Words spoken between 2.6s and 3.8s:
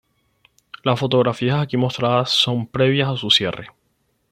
previas a su cierre.